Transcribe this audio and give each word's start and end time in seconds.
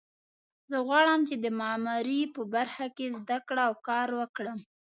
زه 0.71 0.77
غواړم 0.87 1.19
چې 1.29 1.35
د 1.43 1.45
معماري 1.59 2.21
په 2.35 2.41
برخه 2.53 2.85
کې 2.95 3.13
زده 3.17 3.37
کړه 3.47 3.63
او 3.69 3.73
کار 3.87 4.07
وکړم 4.19 4.57